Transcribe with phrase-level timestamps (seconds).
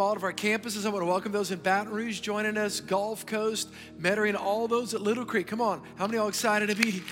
[0.00, 0.86] All of our campuses.
[0.86, 3.68] I want to welcome those in Baton Rouge joining us, Gulf Coast,
[4.00, 5.46] Metairie, and all those at Little Creek.
[5.46, 5.82] Come on.
[5.96, 7.02] How many are excited to be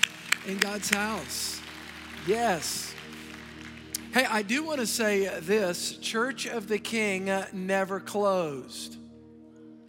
[0.47, 1.61] in God's house?
[2.25, 2.91] Yes.
[4.11, 8.97] Hey, I do want to say this Church of the King never closed.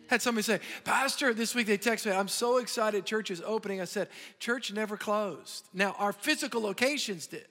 [0.09, 3.81] Had somebody say, Pastor, this week they text me, I'm so excited church is opening.
[3.81, 5.67] I said, Church never closed.
[5.73, 7.47] Now, our physical locations did.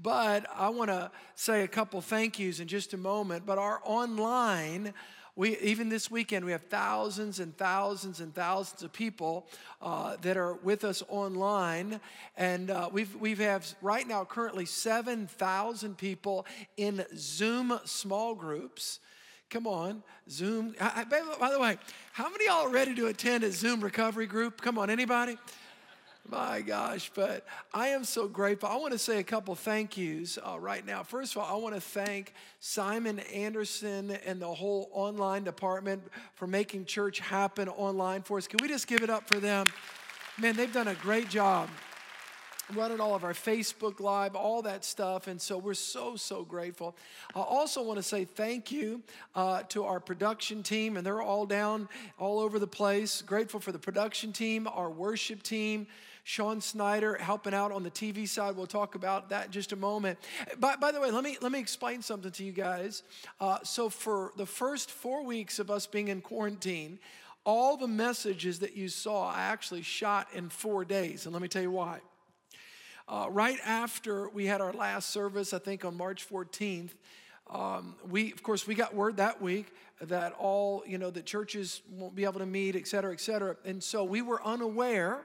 [0.00, 3.46] But I want to say a couple thank yous in just a moment.
[3.46, 4.92] But our online,
[5.36, 9.46] we, even this weekend, we have thousands and thousands and thousands of people
[9.80, 12.00] uh, that are with us online.
[12.36, 19.00] And uh, we've, we've have right now currently 7,000 people in Zoom small groups.
[19.50, 20.74] Come on, Zoom.
[20.80, 21.78] I, by the way,
[22.12, 24.60] how many y'all are ready to attend a Zoom recovery group?
[24.60, 25.38] Come on, anybody?
[26.26, 27.44] My gosh, but
[27.74, 28.70] I am so grateful.
[28.70, 31.02] I want to say a couple thank yous uh, right now.
[31.02, 36.02] First of all, I want to thank Simon Anderson and the whole online department
[36.34, 38.46] for making church happen online for us.
[38.46, 39.66] Can we just give it up for them?
[40.38, 41.68] Man, they've done a great job
[42.72, 45.26] running all of our Facebook Live, all that stuff.
[45.26, 46.96] And so we're so, so grateful.
[47.34, 49.02] I also want to say thank you
[49.34, 51.88] uh, to our production team, and they're all down
[52.18, 53.20] all over the place.
[53.22, 55.86] Grateful for the production team, our worship team.
[56.26, 58.56] Sean Snyder helping out on the TV side.
[58.56, 60.18] We'll talk about that in just a moment.
[60.58, 63.02] By, by the way, let me, let me explain something to you guys.
[63.38, 66.98] Uh, so, for the first four weeks of us being in quarantine,
[67.44, 71.26] all the messages that you saw, I actually shot in four days.
[71.26, 72.00] And let me tell you why.
[73.06, 76.92] Uh, right after we had our last service, I think on March 14th,
[77.50, 79.66] um, we, of course, we got word that week
[80.00, 83.56] that all, you know, the churches won't be able to meet, et cetera, et cetera.
[83.66, 85.20] And so we were unaware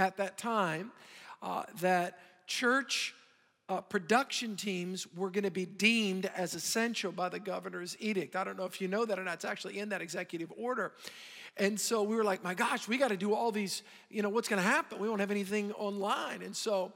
[0.00, 0.90] at that time
[1.42, 3.14] uh, that church
[3.68, 8.34] uh, production teams were going to be deemed as essential by the governor's edict.
[8.34, 9.34] I don't know if you know that or not.
[9.34, 10.92] It's actually in that executive order.
[11.56, 14.30] And so we were like, my gosh, we got to do all these, you know,
[14.30, 14.98] what's going to happen?
[14.98, 16.42] We won't have anything online.
[16.42, 16.92] And so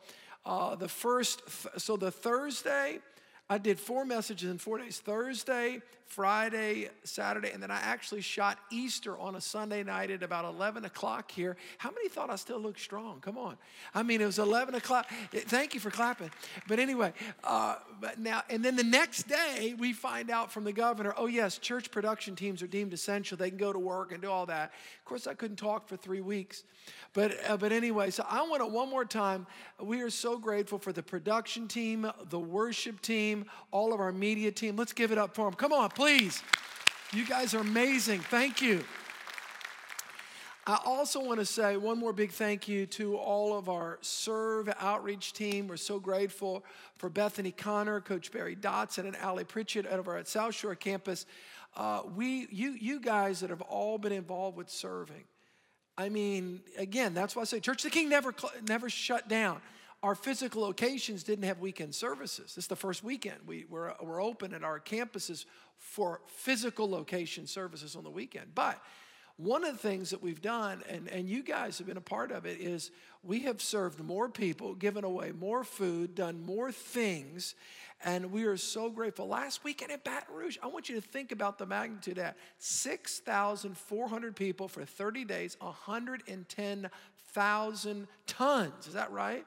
[0.47, 1.43] uh, the first,
[1.77, 3.01] so the Thursday,
[3.49, 8.59] I did four messages in four days Thursday, Friday, Saturday, and then I actually shot
[8.71, 11.57] Easter on a Sunday night at about 11 o'clock here.
[11.79, 13.21] How many thought I still looked strong?
[13.21, 13.57] Come on.
[13.95, 15.11] I mean, it was 11 o'clock.
[15.33, 16.31] Thank you for clapping.
[16.69, 17.13] But anyway,
[17.43, 21.27] uh, but now, and then the next day, we find out from the governor oh,
[21.27, 23.37] yes, church production teams are deemed essential.
[23.37, 24.73] They can go to work and do all that.
[24.99, 26.65] Of course, I couldn't talk for three weeks.
[27.13, 29.47] But, uh, but anyway, so I want to one more time.
[29.81, 33.34] We are so grateful for the production team, the worship team,
[33.71, 34.77] all of our media team.
[34.77, 35.55] Let's give it up for them.
[35.55, 36.43] Come on, please.
[37.13, 38.21] You guys are amazing.
[38.21, 38.85] Thank you.
[40.67, 44.73] I also want to say one more big thank you to all of our Serve
[44.81, 45.69] outreach team.
[45.69, 46.65] We're so grateful
[46.97, 51.27] for Bethany Connor, Coach Barry Dotson, and Allie Pritchett over at South Shore campus.
[51.77, 55.25] Uh, we, you, you guys that have all been involved with serving.
[55.99, 58.35] I mean, again, that's why I say Church of the King never,
[58.67, 59.61] never shut down.
[60.05, 62.57] Our physical locations didn't have weekend services.
[62.57, 63.39] This is the first weekend.
[63.47, 65.47] We, we're, we're open at our campuses
[65.79, 68.55] for physical location services on the weekend.
[68.55, 68.79] But
[69.39, 72.33] one of the things that we've done, and, and you guys have been a part
[72.33, 72.91] of it, is
[73.23, 77.55] we have served more people, given away more food, done more things,
[78.05, 79.27] and we are so grateful.
[79.27, 82.37] Last weekend in Baton Rouge, I want you to think about the magnitude of that
[82.59, 88.87] 6,400 people for 30 days, 110,000 tons.
[88.87, 89.47] Is that right?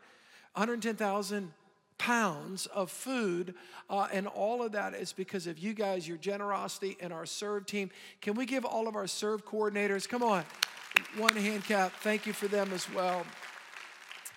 [0.58, 1.54] 110,000
[2.00, 3.54] pounds of food,
[3.92, 7.68] uh, and all of that is because of you guys, your generosity, and our serve
[7.68, 7.92] team.
[8.22, 10.44] Can we give all of our serve coordinators, come on,
[11.16, 13.24] one hand cap, thank you for them as well.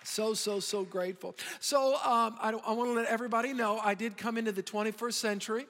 [0.03, 1.35] So, so, so grateful.
[1.59, 5.13] So, um, I, I want to let everybody know I did come into the 21st
[5.13, 5.65] century.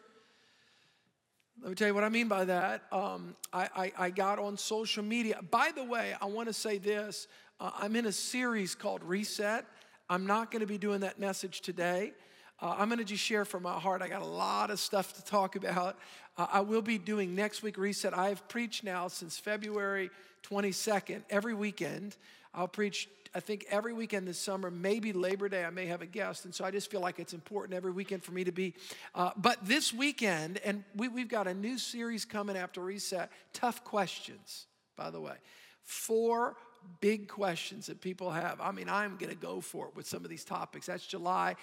[1.62, 2.83] Let me tell you what I mean by that.
[2.92, 5.39] Um, I, I, I, got on social media.
[5.50, 7.27] By the way, I want to say this
[7.59, 9.65] uh, I'm in a series called Reset.
[10.12, 12.12] I'm not going to be doing that message today.
[12.60, 14.02] Uh, I'm going to just share from my heart.
[14.02, 15.98] I got a lot of stuff to talk about.
[16.38, 18.13] Uh, I will be doing next week Reset.
[18.13, 20.10] I have preached now since February
[20.44, 22.18] 22nd, every weekend.
[22.54, 26.06] I'll preach I think every weekend this summer, maybe Labor Day, I may have a
[26.06, 26.44] guest.
[26.44, 28.74] And so I just feel like it's important every weekend for me to be.
[29.16, 33.86] Uh, but this weekend, and we, we've got a new series coming after Reset Tough
[33.86, 34.66] Questions,
[34.98, 35.36] by the way.
[35.84, 36.57] Four
[37.00, 38.60] big questions that people have.
[38.62, 40.86] I mean, I'm going to go for it with some of these topics.
[40.86, 41.56] That's July.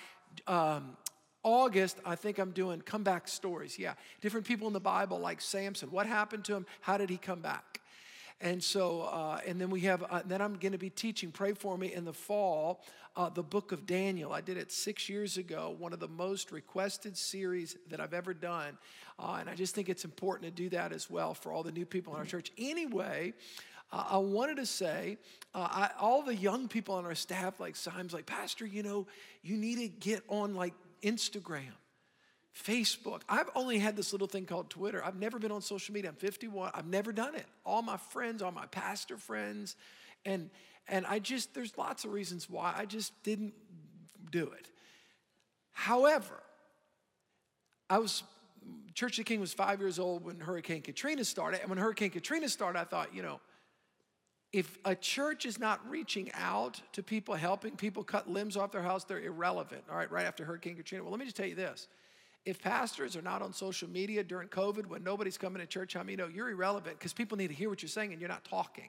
[0.47, 0.97] Um,
[1.43, 3.79] August, I think I'm doing comeback stories.
[3.79, 5.91] Yeah, different people in the Bible, like Samson.
[5.91, 6.67] What happened to him?
[6.81, 7.81] How did he come back?
[8.41, 11.55] And so, uh, and then we have, uh, then I'm going to be teaching, pray
[11.55, 12.85] for me in the fall,
[13.17, 14.33] uh, the book of Daniel.
[14.33, 18.33] I did it six years ago, one of the most requested series that I've ever
[18.33, 18.79] done.
[19.19, 21.73] Uh, and I just think it's important to do that as well for all the
[21.73, 22.53] new people in our church.
[22.57, 23.33] Anyway,
[23.91, 25.19] uh, I wanted to say,
[25.55, 29.07] uh, I, all the young people on our staff, like Simon's like, Pastor, you know,
[29.43, 31.73] you need to get on like Instagram.
[32.65, 33.23] Facebook.
[33.29, 35.05] I've only had this little thing called Twitter.
[35.05, 36.11] I've never been on social media.
[36.11, 36.73] I'm 51.
[36.75, 37.47] I've never done it.
[37.65, 39.77] All my friends, all my pastor friends,
[40.25, 40.51] and
[40.89, 43.55] and I just there's lots of reasons why I just didn't
[44.31, 44.69] do it.
[45.73, 46.43] However,
[47.89, 48.23] I was
[48.95, 52.11] Church of the King was five years old when Hurricane Katrina started, and when Hurricane
[52.11, 53.41] Katrina started, I thought, you know,
[54.53, 58.83] if a church is not reaching out to people, helping people cut limbs off their
[58.83, 59.85] house, they're irrelevant.
[59.91, 61.05] All right, right after Hurricane Katrina.
[61.05, 61.89] Well, let me just tell you this
[62.45, 66.01] if pastors are not on social media during COVID when nobody's coming to church, how
[66.01, 68.31] I many know you're irrelevant because people need to hear what you're saying and you're
[68.31, 68.89] not talking.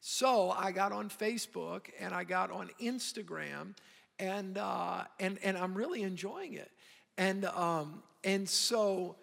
[0.00, 3.74] So I got on Facebook and I got on Instagram
[4.18, 6.70] and, uh, and, and I'm really enjoying it.
[7.16, 9.16] And, um, and so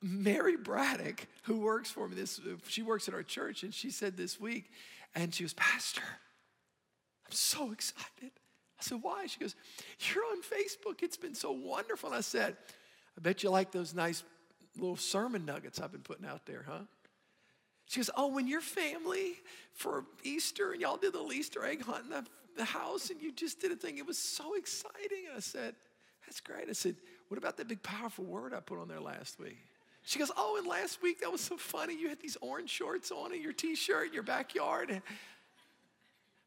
[0.00, 4.16] Mary Braddock, who works for me, this, she works at our church, and she said
[4.16, 4.70] this week,
[5.14, 6.02] and she was, Pastor,
[7.26, 8.32] I'm so excited.
[8.78, 9.26] I said, Why?
[9.26, 9.54] She goes,
[9.98, 11.02] You're on Facebook.
[11.02, 12.10] It's been so wonderful.
[12.10, 12.56] And I said,
[13.16, 14.22] I bet you like those nice
[14.76, 16.84] little sermon nuggets I've been putting out there, huh?
[17.86, 19.34] She goes, Oh, when your family
[19.72, 22.24] for Easter and y'all did the Easter egg hunt in the,
[22.56, 25.26] the house and you just did a thing, it was so exciting.
[25.28, 25.74] And I said,
[26.26, 26.68] That's great.
[26.68, 26.96] I said,
[27.28, 29.58] What about that big powerful word I put on there last week?
[30.08, 31.94] She goes, Oh, and last week that was so funny.
[31.94, 34.88] You had these orange shorts on and your t shirt in your backyard.
[34.88, 35.02] And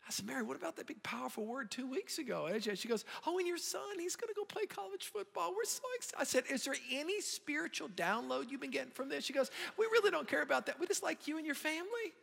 [0.07, 2.47] I said, Mary, what about that big powerful word two weeks ago?
[2.47, 5.51] And She goes, Oh, and your son, he's going to go play college football.
[5.51, 6.19] We're so excited.
[6.19, 9.25] I said, Is there any spiritual download you've been getting from this?
[9.25, 10.79] She goes, We really don't care about that.
[10.79, 12.15] We just like you and your family.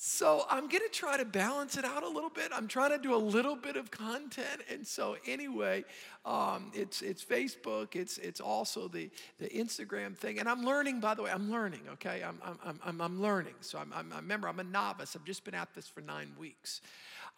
[0.00, 2.52] So I'm going to try to balance it out a little bit.
[2.54, 5.84] I'm trying to do a little bit of content, and so anyway,
[6.24, 7.96] um, it's it's Facebook.
[7.96, 9.10] It's it's also the
[9.40, 11.00] the Instagram thing, and I'm learning.
[11.00, 11.80] By the way, I'm learning.
[11.94, 13.54] Okay, I'm I'm I'm, I'm learning.
[13.60, 15.16] So I'm, I'm remember I'm a novice.
[15.16, 16.80] I've just been at this for nine weeks.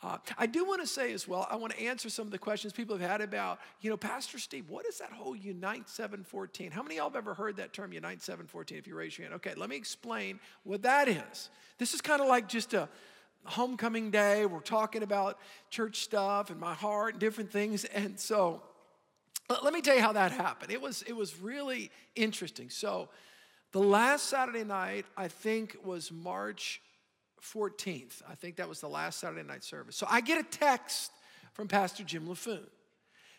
[0.02, 2.38] Uh, I do want to say as well, I want to answer some of the
[2.38, 6.70] questions people have had about, you know, Pastor Steve, what is that whole Unite 714?
[6.70, 9.26] How many of y'all have ever heard that term, Unite 714, if you raise your
[9.26, 9.34] hand?
[9.36, 11.50] Okay, let me explain what that is.
[11.76, 12.88] This is kind of like just a
[13.44, 14.46] homecoming day.
[14.46, 15.38] We're talking about
[15.68, 17.84] church stuff and my heart and different things.
[17.84, 18.62] And so
[19.62, 20.72] let me tell you how that happened.
[20.72, 22.70] It was, it was really interesting.
[22.70, 23.10] So
[23.72, 26.80] the last Saturday night, I think, was March
[27.42, 28.22] 14th.
[28.28, 29.96] I think that was the last Saturday night service.
[29.96, 31.12] So I get a text
[31.52, 32.66] from Pastor Jim Laffoon.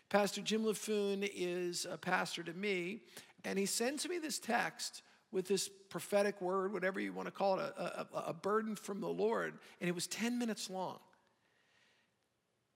[0.08, 3.00] Pastor Jim Laffoon is a pastor to me,
[3.44, 7.58] and he sends me this text with this prophetic word, whatever you want to call
[7.58, 10.98] it, a, a, a burden from the Lord, and it was 10 minutes long.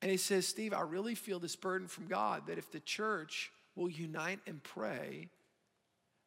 [0.02, 3.50] And he says, Steve, I really feel this burden from God that if the church
[3.74, 5.28] will unite and pray,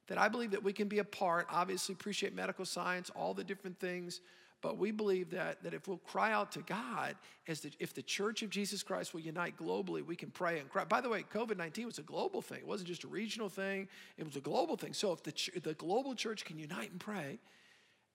[0.07, 3.43] that I believe that we can be a part, obviously appreciate medical science, all the
[3.43, 4.21] different things,
[4.61, 7.15] but we believe that, that if we'll cry out to God,
[7.47, 10.69] as the, if the church of Jesus Christ will unite globally, we can pray and
[10.69, 10.83] cry.
[10.83, 12.59] By the way, COVID 19 was a global thing.
[12.59, 13.87] It wasn't just a regional thing,
[14.17, 14.93] it was a global thing.
[14.93, 17.39] So if the, the global church can unite and pray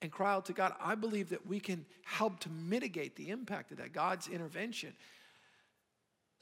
[0.02, 3.70] and cry out to God, I believe that we can help to mitigate the impact
[3.70, 4.92] of that, God's intervention.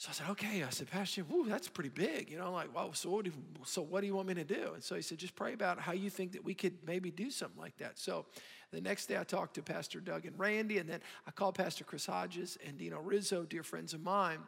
[0.02, 0.64] So I said, okay.
[0.64, 2.28] I said, Pastor, woo, that's pretty big.
[2.28, 4.42] You know, like, well, so what, do you, so what do you want me to
[4.42, 4.72] do?
[4.74, 7.30] And so he said, just pray about how you think that we could maybe do
[7.30, 8.00] something like that.
[8.00, 8.26] So
[8.72, 11.84] the next day I talked to Pastor Doug and Randy, and then I called Pastor
[11.84, 14.38] Chris Hodges and Dino Rizzo, dear friends of mine.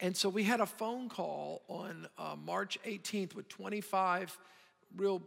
[0.00, 4.36] And so we had a phone call on uh, March 18th with 25
[4.96, 5.22] real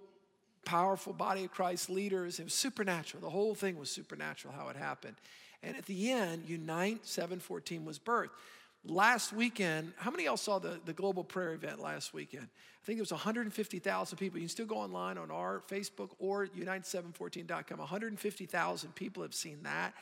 [0.65, 2.39] powerful body of Christ leaders.
[2.39, 3.22] It was supernatural.
[3.22, 5.15] The whole thing was supernatural how it happened.
[5.63, 8.29] And at the end, Unite 714 was birthed.
[8.86, 12.43] Last weekend, how many of y'all saw the, the global prayer event last weekend?
[12.46, 14.39] I think it was 150,000 people.
[14.39, 17.79] You can still go online on our Facebook or unite714.com.
[17.79, 19.93] 150,000 people have seen that,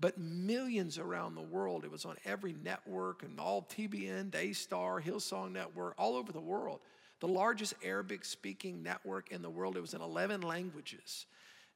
[0.00, 1.84] but millions around the world.
[1.84, 6.80] It was on every network and all TBN, Daystar, Hillsong Network, all over the world.
[7.20, 9.76] The largest Arabic speaking network in the world.
[9.76, 11.26] It was in 11 languages.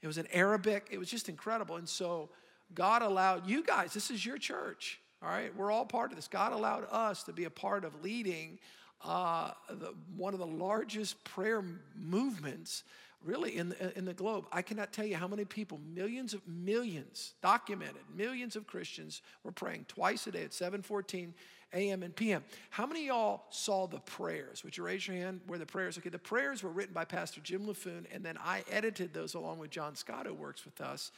[0.00, 0.86] It was in Arabic.
[0.90, 1.76] It was just incredible.
[1.76, 2.30] And so
[2.74, 5.00] God allowed you guys, this is your church.
[5.22, 6.28] All right, we're all part of this.
[6.28, 8.58] God allowed us to be a part of leading
[9.02, 11.62] uh, the, one of the largest prayer
[11.96, 12.84] movements
[13.24, 14.46] really in the, in the globe.
[14.52, 19.52] I cannot tell you how many people, millions of millions, documented, millions of Christians were
[19.52, 21.34] praying twice a day at 714
[21.72, 22.44] AM and PM.
[22.70, 24.62] How many y'all saw the prayers?
[24.62, 25.98] Would you raise your hand where the prayers?
[25.98, 29.58] Okay, the prayers were written by Pastor Jim Laffoon, and then I edited those along
[29.58, 31.10] with John Scott, who works with us.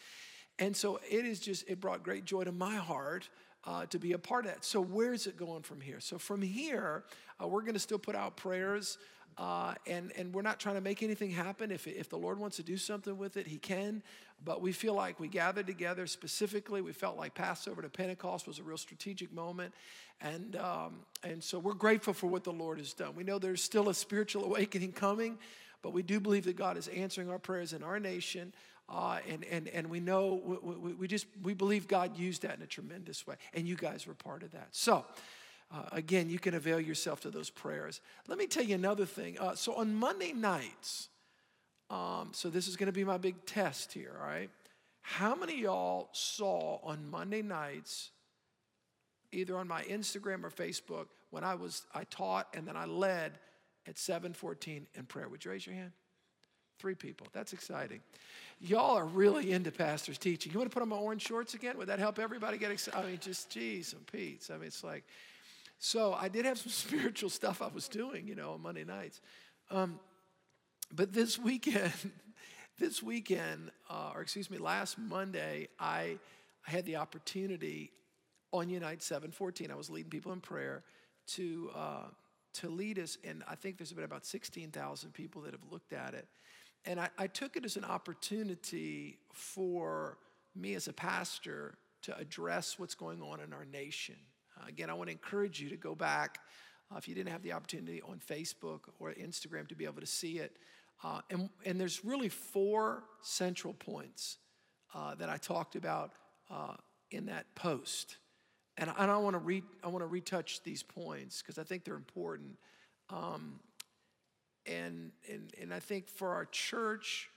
[0.59, 3.29] And so it is just, it brought great joy to my heart
[3.67, 4.65] uh, to be a part of that.
[4.65, 6.01] So, where's it going from here?
[6.01, 7.05] So, from here,
[7.43, 8.99] uh, we're going to still put out prayers.
[9.39, 11.71] Uh, and, and we're not trying to make anything happen.
[11.71, 14.03] If, if the Lord wants to do something with it, He can.
[14.45, 16.81] But we feel like we gathered together specifically.
[16.81, 19.75] We felt like Passover to Pentecost was a real strategic moment.
[20.21, 23.15] And, um, and so we're grateful for what the Lord has done.
[23.15, 25.39] We know there's still a spiritual awakening coming,
[25.83, 28.55] but we do believe that God is answering our prayers in our nation.
[28.89, 32.63] Uh, and, and, and we know, we, we, just, we believe God used that in
[32.63, 33.35] a tremendous way.
[33.53, 34.69] And you guys were part of that.
[34.71, 35.05] So,
[35.75, 38.01] uh, again, you can avail yourself to those prayers.
[38.29, 39.39] Let me tell you another thing.
[39.39, 41.09] Uh, so on Monday nights,
[41.91, 44.51] um, so this is going to be my big test here, all right?
[45.01, 48.11] How many y'all saw on Monday nights,
[49.33, 53.39] either on my Instagram or Facebook, when I was I taught and then I led
[53.87, 55.29] at 7:14 in prayer?
[55.29, 55.93] Would you raise your hand?
[56.79, 57.29] Three people.
[57.33, 58.01] That's exciting.
[58.59, 60.53] Y'all are really into pastor's teaching.
[60.53, 61.77] You want to put on my orange shorts again?
[61.77, 62.99] Would that help everybody get excited?
[62.99, 64.51] I mean, just geez and Pete's.
[64.51, 65.05] I mean, it's like
[65.79, 69.21] so I did have some spiritual stuff I was doing, you know, on Monday nights.
[69.71, 69.99] Um,
[70.95, 71.93] but this weekend,
[72.79, 76.19] this weekend, uh, or excuse me, last Monday, I,
[76.67, 77.91] I had the opportunity
[78.53, 79.71] on Unite 714.
[79.71, 80.83] I was leading people in prayer
[81.29, 82.05] to, uh,
[82.55, 86.15] to lead us, and I think there's been about 16,000 people that have looked at
[86.15, 86.29] it.
[86.85, 90.19] And I, I took it as an opportunity for
[90.55, 94.17] me as a pastor to address what's going on in our nation
[94.57, 96.39] uh, again, I want to encourage you to go back
[96.93, 100.07] uh, if you didn't have the opportunity on Facebook or Instagram to be able to
[100.07, 100.57] see it.
[101.03, 104.39] Uh, and, and there's really four central points
[104.95, 106.13] uh, that I talked about
[106.51, 106.75] uh,
[107.11, 108.17] in that post.
[108.79, 112.57] And I, and I want to re, retouch these points because I think they're important.
[113.11, 113.61] Um,
[114.67, 117.31] and, and, and I think for our church,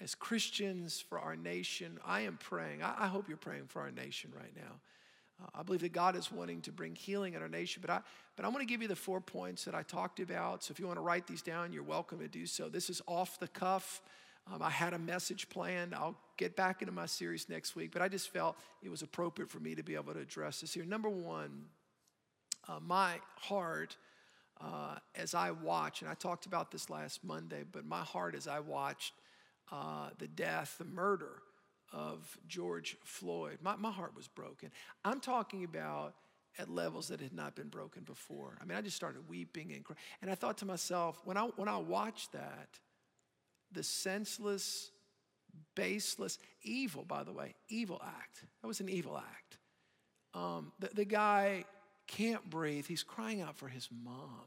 [0.00, 2.82] as Christians, for our nation, I am praying.
[2.82, 4.80] I, I hope you're praying for our nation right now.
[5.42, 7.80] Uh, I believe that God is wanting to bring healing in our nation.
[7.80, 8.00] But I,
[8.36, 10.64] but I want to give you the four points that I talked about.
[10.64, 12.68] So if you want to write these down, you're welcome to do so.
[12.68, 14.02] This is off the cuff.
[14.52, 15.94] Um, I had a message planned.
[15.94, 19.50] I'll get back into my series next week, but I just felt it was appropriate
[19.50, 20.84] for me to be able to address this here.
[20.84, 21.64] Number one,
[22.68, 23.96] uh, my heart
[24.60, 28.46] uh, as I watch, and I talked about this last Monday, but my heart as
[28.46, 29.12] I watched
[29.72, 31.42] uh, the death, the murder
[31.92, 34.70] of George Floyd, my, my heart was broken.
[35.04, 36.14] I'm talking about
[36.58, 38.56] at levels that had not been broken before.
[38.60, 39.98] I mean, I just started weeping and crying.
[40.22, 42.68] And I thought to myself, when I, when I watched that,
[43.72, 44.90] the senseless,
[45.74, 48.44] baseless, evil, by the way, evil act.
[48.62, 49.58] That was an evil act.
[50.32, 51.64] Um, the, the guy
[52.06, 52.86] can't breathe.
[52.86, 54.44] He's crying out for his mom.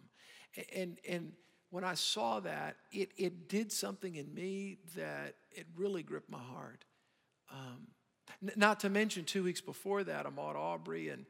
[0.76, 1.34] And, and
[1.70, 6.40] when I saw that, it, it did something in me that it really gripped my
[6.40, 6.86] heart.
[7.52, 7.88] Um,
[8.42, 11.26] n- not to mention, two weeks before that, Ahmaud Arbery, and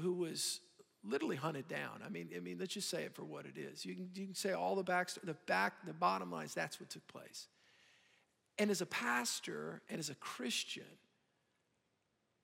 [0.00, 0.60] who was
[1.02, 2.02] literally hunted down.
[2.04, 3.84] I mean, I mean, let's just say it for what it is.
[3.84, 6.54] You can, you can say all the back, the back, the bottom lines.
[6.54, 7.48] That's what took place.
[8.58, 10.84] And as a pastor and as a Christian,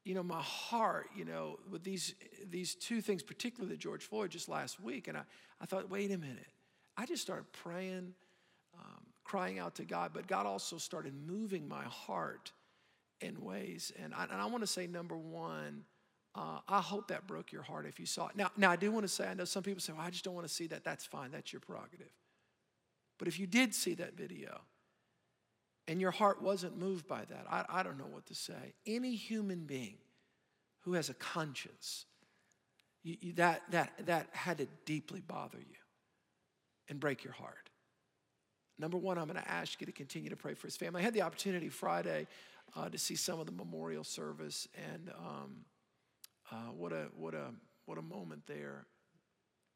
[0.06, 2.14] you know, my heart, you know, with these
[2.48, 5.22] these two things, particularly the George Floyd just last week, and I,
[5.60, 6.46] I thought, wait a minute.
[6.96, 8.14] I just started praying,
[8.78, 12.52] um, crying out to God, but God also started moving my heart
[13.20, 13.92] in ways.
[14.00, 15.84] And I, and I want to say, number one,
[16.36, 18.36] uh, I hope that broke your heart if you saw it.
[18.36, 20.24] Now, now, I do want to say, I know some people say, well, I just
[20.24, 20.84] don't want to see that.
[20.84, 22.12] That's fine, that's your prerogative.
[23.18, 24.60] But if you did see that video
[25.88, 28.74] and your heart wasn't moved by that, I, I don't know what to say.
[28.86, 29.98] Any human being
[30.80, 32.06] who has a conscience,
[33.02, 35.76] you, you, that, that, that had to deeply bother you
[36.88, 37.70] and break your heart.
[38.78, 41.00] Number one, I'm going to ask you to continue to pray for his family.
[41.00, 42.26] I had the opportunity Friday
[42.76, 45.56] uh, to see some of the memorial service, and um,
[46.50, 47.46] uh, what a what a
[47.86, 48.86] what a moment there.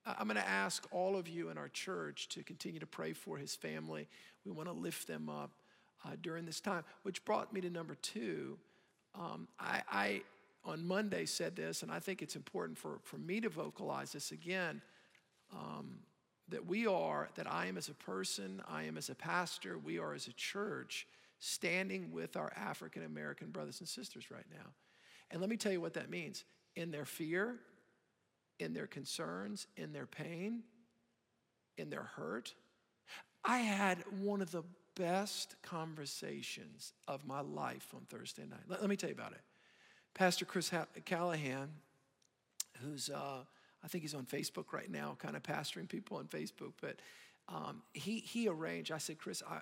[0.05, 3.37] I'm going to ask all of you in our church to continue to pray for
[3.37, 4.09] his family.
[4.45, 5.51] We want to lift them up
[6.05, 8.59] uh, during this time, which brought me to number two.
[9.15, 10.23] Um, I, I,
[10.65, 14.31] on Monday said this, and I think it's important for, for me to vocalize this
[14.33, 14.83] again.
[15.53, 16.01] Um,
[16.49, 19.99] that we are, that I am as a person, I am as a pastor, we
[19.99, 21.07] are as a church
[21.39, 24.71] standing with our African American brothers and sisters right now.
[25.31, 26.45] And let me tell you what that means
[26.77, 27.57] in their fear,
[28.59, 30.63] in their concerns, in their pain,
[31.79, 32.55] in their hurt.
[33.45, 34.63] I had one of the
[35.01, 38.61] best conversations of my life on Thursday night.
[38.69, 39.41] Let, let me tell you about it.
[40.13, 40.71] Pastor Chris
[41.07, 41.71] Callahan,
[42.83, 43.45] who's uh,
[43.83, 46.73] I think he's on Facebook right now, kind of pastoring people on Facebook.
[46.81, 46.97] But
[47.49, 49.61] um, he, he arranged, I said, Chris, I,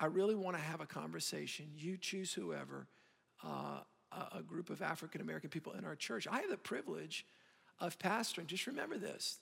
[0.00, 1.66] I really want to have a conversation.
[1.76, 2.86] You choose whoever,
[3.44, 3.80] uh,
[4.12, 6.26] a, a group of African American people in our church.
[6.30, 7.26] I have the privilege
[7.80, 8.46] of pastoring.
[8.46, 9.38] Just remember this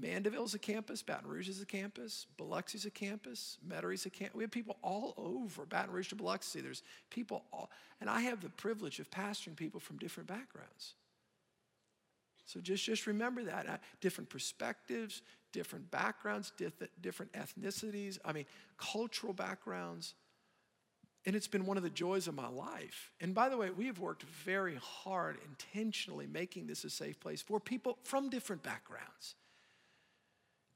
[0.00, 4.36] Mandeville's a campus, Baton Rouge is a campus, Biloxi's a campus, Metairie's a campus.
[4.36, 6.60] We have people all over Baton Rouge to Biloxi.
[6.60, 10.94] There's people all, and I have the privilege of pastoring people from different backgrounds.
[12.46, 13.68] So just, just remember that.
[13.68, 16.52] Uh, different perspectives, different backgrounds,
[17.00, 18.46] different ethnicities, I mean,
[18.78, 20.14] cultural backgrounds.
[21.26, 23.10] And it's been one of the joys of my life.
[23.20, 27.42] And by the way, we have worked very hard intentionally making this a safe place
[27.42, 29.34] for people from different backgrounds.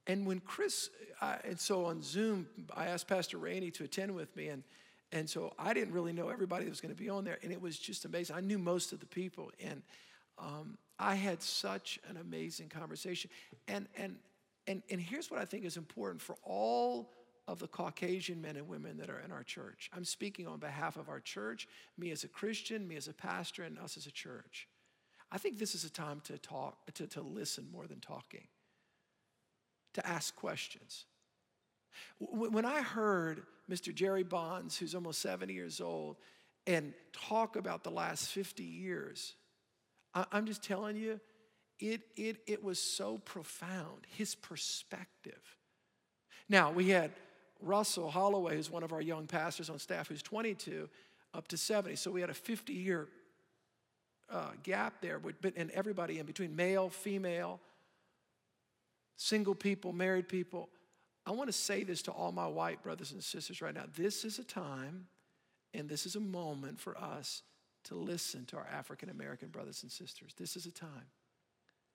[0.07, 0.91] And when Chris,
[1.21, 4.65] I, and so on Zoom, I asked Pastor Rainey to attend with me, and,
[5.13, 7.53] and so I didn't really know everybody that was going to be on there, and
[7.53, 8.35] it was just amazing.
[8.35, 9.83] I knew most of the people, and
[10.39, 13.31] um, I had such an amazing conversation.
[13.69, 14.17] And, and,
[14.67, 17.13] and, and here's what I think is important for all
[17.49, 19.91] of the Caucasian men and women that are in our church.
[19.95, 21.69] I'm speaking on behalf of our church,
[21.99, 24.69] me as a Christian, me as a pastor, and us as a church.
[25.31, 28.47] I think this is a time to talk, to, to listen more than talking,
[29.95, 31.05] to ask questions.
[32.19, 33.95] When I heard Mr.
[33.95, 36.17] Jerry Bonds, who's almost 70 years old,
[36.67, 39.35] and talk about the last 50 years,
[40.15, 41.21] I'm just telling you,
[41.79, 45.57] it, it, it was so profound, his perspective.
[46.49, 47.11] Now, we had
[47.61, 50.89] Russell Holloway, who's one of our young pastors on staff, who's 22
[51.35, 51.97] up to 70.
[51.97, 53.09] So we had a 50 year
[54.31, 57.61] uh, gap there, but, and everybody in between male, female,
[59.17, 60.69] single people, married people.
[61.25, 63.85] I want to say this to all my white brothers and sisters right now.
[63.97, 65.07] This is a time
[65.75, 67.43] and this is a moment for us
[67.85, 70.35] to listen to our African American brothers and sisters.
[70.37, 71.07] This is a time.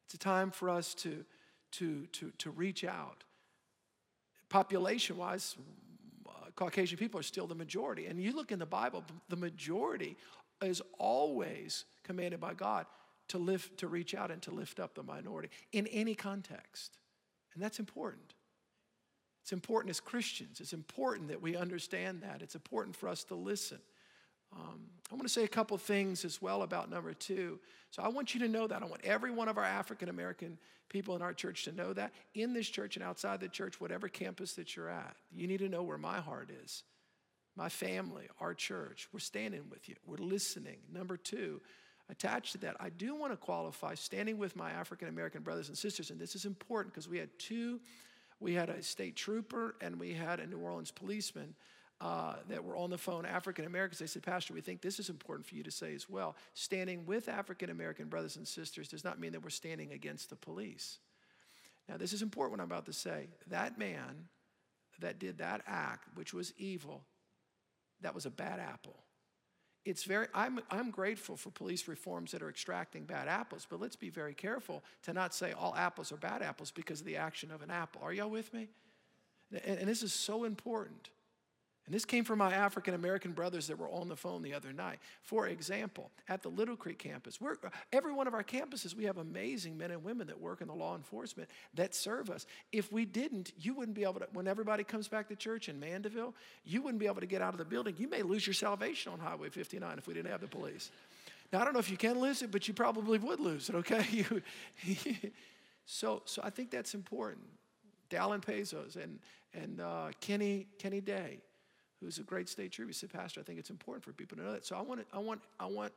[0.05, 1.25] It's a time for us to,
[1.73, 3.23] to, to, to reach out.
[4.49, 5.55] Population wise,
[6.27, 8.05] uh, Caucasian people are still the majority.
[8.05, 10.15] And you look in the Bible, the majority
[10.61, 12.85] is always commanded by God
[13.29, 16.97] to lift, to reach out and to lift up the minority in any context.
[17.53, 18.33] And that's important.
[19.43, 20.59] It's important as Christians.
[20.59, 22.41] It's important that we understand that.
[22.41, 23.79] It's important for us to listen.
[24.53, 27.59] Um, I want to say a couple things as well about number two.
[27.91, 28.81] So I want you to know that.
[28.81, 30.57] I want every one of our African American
[30.89, 32.13] people in our church to know that.
[32.33, 35.69] In this church and outside the church, whatever campus that you're at, you need to
[35.69, 36.83] know where my heart is.
[37.55, 40.77] My family, our church, we're standing with you, we're listening.
[40.91, 41.61] Number two,
[42.09, 45.77] attached to that, I do want to qualify standing with my African American brothers and
[45.77, 47.79] sisters, and this is important because we had two,
[48.39, 51.55] we had a state trooper and we had a New Orleans policeman
[51.99, 55.09] uh, that were on the phone, African Americans, they said, Pastor, we think this is
[55.09, 56.35] important for you to say as well.
[56.53, 60.35] Standing with African American brothers and sisters does not mean that we're standing against the
[60.35, 60.99] police.
[61.89, 63.29] Now, this is important what I'm about to say.
[63.47, 64.27] That man
[64.99, 67.03] that did that act, which was evil,
[68.01, 68.97] that was a bad apple.
[69.87, 73.95] It's very, I'm, I'm grateful for police reforms that are extracting bad apples, but let's
[73.95, 77.51] be very careful to not say all apples are bad apples because of the action
[77.51, 78.01] of an apple.
[78.03, 78.67] Are y'all with me?
[79.65, 81.09] And, and this is so important.
[81.87, 84.73] And this came from my African American brothers that were on the phone the other
[84.73, 84.99] night.
[85.21, 87.55] For example, at the Little Creek campus, we're,
[87.93, 90.73] every one of our campuses, we have amazing men and women that work in the
[90.73, 92.45] law enforcement that serve us.
[92.73, 95.79] If we didn't, you wouldn't be able to, when everybody comes back to church in
[95.79, 96.33] Mandeville,
[96.65, 97.95] you wouldn't be able to get out of the building.
[97.97, 100.91] You may lose your salvation on Highway 59 if we didn't have the police.
[101.53, 103.75] Now, I don't know if you can lose it, but you probably would lose it,
[103.75, 104.25] okay?
[105.85, 107.45] so, so I think that's important.
[108.09, 109.19] Dallin Pezos and,
[109.53, 111.39] and uh, Kenny, Kenny Day
[112.01, 114.51] who's a great state trooper, said, Pastor, I think it's important for people to know
[114.51, 114.65] that.
[114.65, 115.93] So I want, to, I want, I want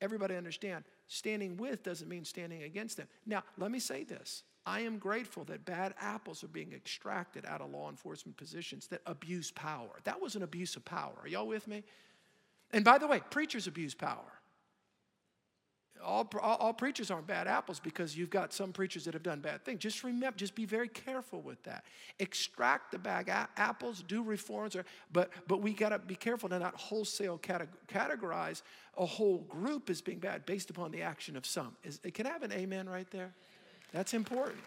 [0.00, 3.06] everybody to understand standing with doesn't mean standing against them.
[3.26, 4.42] Now, let me say this.
[4.64, 9.00] I am grateful that bad apples are being extracted out of law enforcement positions that
[9.06, 9.90] abuse power.
[10.04, 11.14] That was an abuse of power.
[11.20, 11.82] Are y'all with me?
[12.72, 14.41] And by the way, preachers abuse power
[16.04, 19.40] all, all, all, preachers aren't bad apples because you've got some preachers that have done
[19.40, 19.80] bad things.
[19.80, 21.84] Just remember, just be very careful with that.
[22.18, 26.58] Extract the bad apples, do reforms, or, but, but we got to be careful to
[26.58, 28.62] not wholesale categorize
[28.96, 31.76] a whole group as being bad based upon the action of some.
[31.84, 33.32] Is, can I have an amen right there?
[33.92, 34.62] That's important.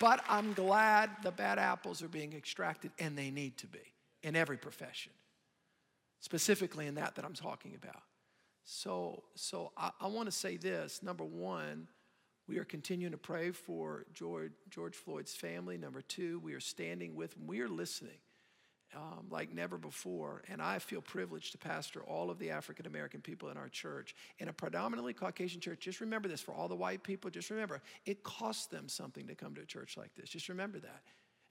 [0.00, 3.78] But I'm glad the bad apples are being extracted, and they need to be
[4.22, 5.12] in every profession,
[6.20, 8.02] specifically in that that I'm talking about.
[8.66, 11.02] So, so I, I want to say this.
[11.02, 11.88] Number one,
[12.48, 15.78] we are continuing to pray for George, George Floyd's family.
[15.78, 17.46] Number two, we are standing with him.
[17.46, 18.18] We are listening.
[18.94, 20.42] um, like never before.
[20.48, 24.14] And I feel privileged to pastor all of the African American people in our church.
[24.38, 27.82] In a predominantly Caucasian church, just remember this for all the white people, just remember
[28.06, 30.30] it costs them something to come to a church like this.
[30.30, 31.02] Just remember that.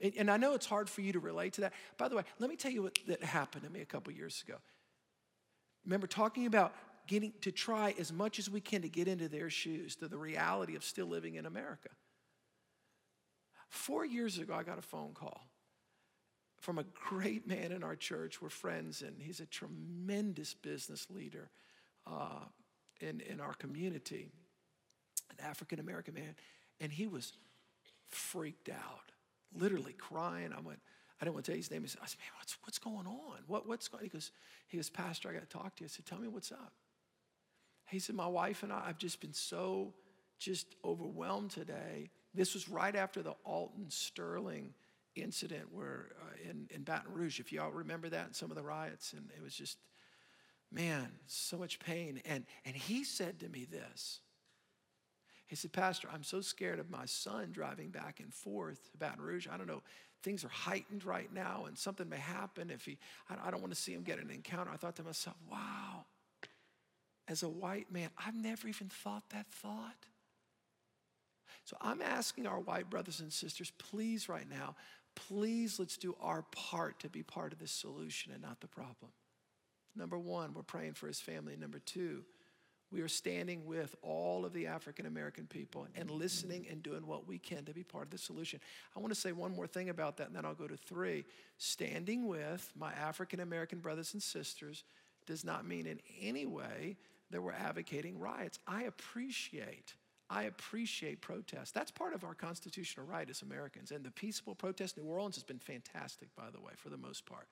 [0.01, 1.73] And, and I know it's hard for you to relate to that.
[1.97, 4.43] By the way, let me tell you what that happened to me a couple years
[4.47, 4.58] ago.
[5.86, 6.73] Remember talking about
[7.07, 10.17] getting to try as much as we can to get into their shoes to the
[10.17, 11.89] reality of still living in America.
[13.69, 15.47] Four years ago, I got a phone call
[16.59, 18.41] from a great man in our church.
[18.41, 21.49] We're friends, and he's a tremendous business leader
[22.07, 22.45] uh,
[23.01, 24.31] in, in our community,
[25.29, 26.35] an African American man.
[26.79, 27.33] And he was
[28.07, 29.11] freaked out,
[29.55, 30.53] literally crying.
[30.55, 30.79] I went,
[31.19, 31.83] I didn't want to tell you his name.
[31.83, 33.39] I said, man, what's, what's going on?
[33.47, 34.03] What, what's going?
[34.03, 34.31] He goes,
[34.67, 35.85] he goes, Pastor, I got to talk to you.
[35.85, 36.73] I said, tell me what's up.
[37.89, 39.93] He said, my wife and I, I've just been so
[40.39, 42.10] just overwhelmed today.
[42.34, 44.74] This was right after the Alton Sterling
[45.15, 48.63] incident where uh, in, in Baton Rouge, if y'all remember that, and some of the
[48.63, 49.78] riots, and it was just,
[50.71, 52.21] man, so much pain.
[52.26, 54.19] And, and he said to me this.
[55.48, 59.24] He said, Pastor, I'm so scared of my son driving back and forth to Baton
[59.24, 59.48] Rouge.
[59.50, 59.84] I don't know,
[60.24, 62.98] things are heightened right now, and something may happen if he,
[63.30, 64.71] I, I don't want to see him get an encounter.
[64.74, 66.06] I thought to myself, wow,
[67.27, 70.05] as a white man, I've never even thought that thought.
[71.63, 74.75] So I'm asking our white brothers and sisters, please, right now,
[75.15, 79.11] please let's do our part to be part of the solution and not the problem.
[79.95, 81.55] Number one, we're praying for his family.
[81.55, 82.23] Number two,
[82.91, 87.27] we are standing with all of the African American people and listening and doing what
[87.27, 88.59] we can to be part of the solution.
[88.95, 91.25] I want to say one more thing about that, and then I'll go to three.
[91.57, 94.83] Standing with my African American brothers and sisters
[95.25, 96.97] does not mean in any way
[97.31, 98.59] that we're advocating riots.
[98.67, 99.95] I appreciate
[100.29, 101.73] I appreciate protest.
[101.73, 103.91] That's part of our constitutional right as Americans.
[103.91, 106.97] And the peaceful protest in New Orleans has been fantastic, by the way, for the
[106.97, 107.47] most part.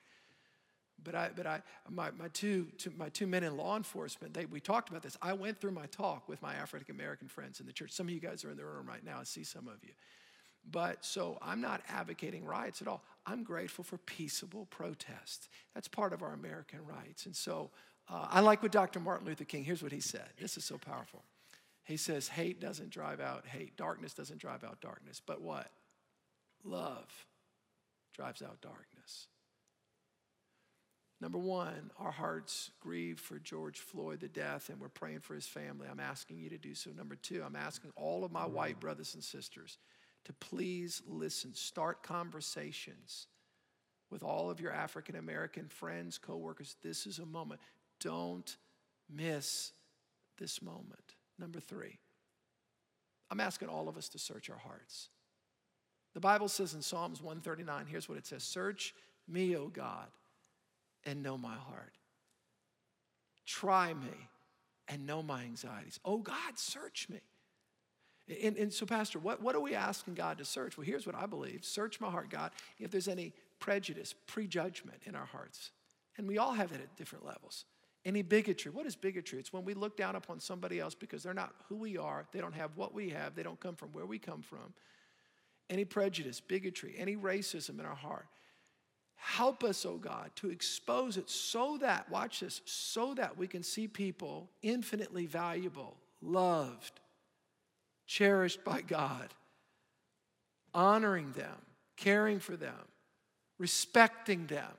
[1.02, 4.46] But I, but I, my, my two, two, my two men in law enforcement, they,
[4.46, 5.16] we talked about this.
[5.20, 7.92] I went through my talk with my African American friends in the church.
[7.92, 9.18] Some of you guys are in the room right now.
[9.20, 9.90] I see some of you.
[10.68, 13.04] But so I'm not advocating riots at all.
[13.26, 15.48] I'm grateful for peaceable protest.
[15.74, 17.26] That's part of our American rights.
[17.26, 17.70] And so
[18.08, 19.00] uh, I like what Dr.
[19.00, 20.28] Martin Luther King, here's what he said.
[20.38, 21.22] This is so powerful.
[21.84, 25.20] He says, hate doesn't drive out hate, darkness doesn't drive out darkness.
[25.24, 25.70] But what?
[26.64, 27.26] Love
[28.14, 29.28] drives out darkness.
[31.20, 35.46] Number one, our hearts grieve for George Floyd, the death, and we're praying for his
[35.46, 35.86] family.
[35.90, 36.90] I'm asking you to do so.
[36.90, 39.78] Number two, I'm asking all of my white brothers and sisters
[40.24, 43.26] to please listen, start conversations
[44.10, 46.76] with all of your African American friends, coworkers.
[46.82, 47.60] This is a moment.
[48.04, 48.56] Don't
[49.10, 49.72] miss
[50.38, 51.14] this moment.
[51.38, 51.98] Number three,
[53.30, 55.08] I'm asking all of us to search our hearts.
[56.12, 58.94] The Bible says in Psalms 139, here's what it says Search
[59.26, 60.08] me, O God,
[61.04, 61.94] and know my heart.
[63.46, 64.28] Try me
[64.88, 65.98] and know my anxieties.
[66.04, 67.20] Oh God, search me.
[68.42, 70.78] And, and, so, Pastor, what, what are we asking God to search?
[70.78, 75.14] Well, here's what I believe Search my heart, God, if there's any prejudice, prejudgment in
[75.14, 75.70] our hearts.
[76.16, 77.64] And we all have it at different levels.
[78.04, 78.70] Any bigotry.
[78.70, 79.38] What is bigotry?
[79.38, 82.40] It's when we look down upon somebody else because they're not who we are, they
[82.40, 84.74] don't have what we have, they don't come from where we come from.
[85.70, 88.26] Any prejudice, bigotry, any racism in our heart.
[89.16, 93.62] Help us, oh God, to expose it so that, watch this, so that we can
[93.62, 97.00] see people infinitely valuable, loved,
[98.06, 99.32] cherished by God,
[100.74, 101.56] honoring them,
[101.96, 102.74] caring for them,
[103.58, 104.72] respecting them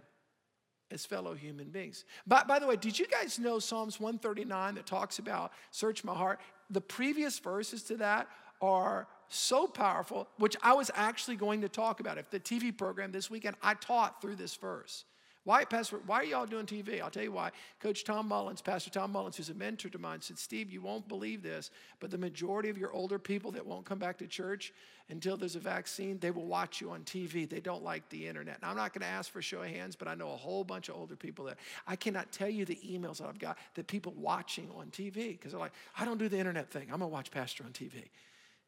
[0.96, 2.06] as fellow human beings.
[2.26, 6.16] By, by the way, did you guys know Psalms 139 that talks about search my
[6.16, 6.40] heart?
[6.72, 8.28] The previous verses to that
[8.62, 12.18] are so powerful, which I was actually going to talk about.
[12.18, 15.06] If the TV program this weekend, I taught through this verse.
[15.46, 17.00] Why, Pastor, why are y'all doing TV?
[17.00, 17.52] I'll tell you why.
[17.80, 21.08] Coach Tom Mullins, Pastor Tom Mullins, who's a mentor to mine, said, Steve, you won't
[21.08, 24.74] believe this, but the majority of your older people that won't come back to church
[25.10, 27.48] until there's a vaccine, they will watch you on TV.
[27.48, 28.60] They don't like the internet.
[28.64, 30.36] Now, I'm not going to ask for a show of hands, but I know a
[30.36, 33.60] whole bunch of older people that I cannot tell you the emails that I've got
[33.76, 36.86] that people watching on TV because they're like, I don't do the internet thing.
[36.92, 38.06] I'm going to watch Pastor on TV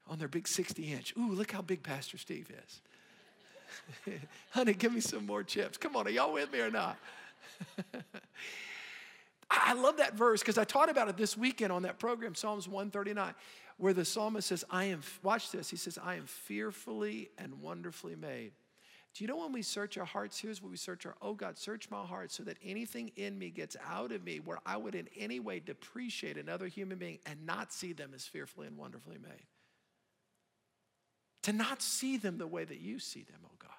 [0.07, 1.13] on their big 60 inch.
[1.17, 2.81] Ooh, look how big Pastor Steve is.
[4.51, 5.77] Honey, give me some more chips.
[5.77, 6.97] Come on, are y'all with me or not?
[9.49, 12.67] I love that verse because I taught about it this weekend on that program, Psalms
[12.67, 13.33] 139,
[13.77, 18.15] where the psalmist says, I am, watch this, he says, I am fearfully and wonderfully
[18.15, 18.51] made.
[19.13, 20.37] Do you know when we search our hearts?
[20.39, 23.49] Here's what we search our, oh God, search my heart so that anything in me
[23.49, 27.45] gets out of me where I would in any way depreciate another human being and
[27.45, 29.45] not see them as fearfully and wonderfully made
[31.47, 33.71] to not see them the way that you see them, oh God.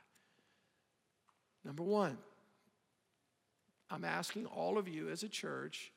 [1.66, 2.16] Number one,
[3.90, 5.92] I'm asking all of you as a church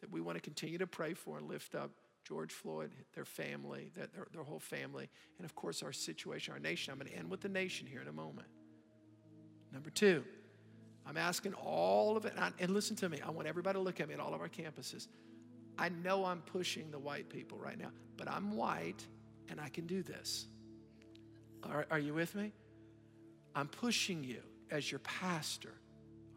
[0.00, 1.92] that we want to continue to pray for and lift up
[2.24, 5.08] George Floyd, their family, their, their whole family,
[5.38, 6.92] and of course our situation, our nation.
[6.92, 8.48] I'm going to end with the nation here in a moment.
[9.72, 10.24] Number two,
[11.06, 14.00] I'm asking all of it, and, and listen to me, I want everybody to look
[14.00, 15.06] at me at all of our campuses.
[15.78, 19.06] I know I'm pushing the white people right now, but I'm white
[19.48, 20.48] and I can do this.
[21.64, 22.52] Are, are you with me?
[23.54, 25.74] I'm pushing you as your pastor,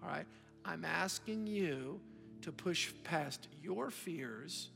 [0.03, 0.25] all right?
[0.65, 1.99] I'm asking you
[2.41, 4.69] to push past your fears,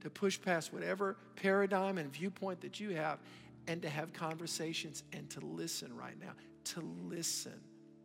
[0.00, 3.18] to push past whatever paradigm and viewpoint that you have,
[3.66, 6.32] and to have conversations and to listen right now,
[6.64, 7.60] to listen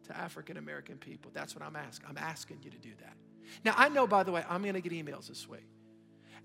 [0.08, 1.32] to African American people.
[1.34, 2.08] That's what I'm asking.
[2.10, 3.14] I'm asking you to do that.
[3.64, 5.68] Now, I know, by the way, I'm going to get emails this week.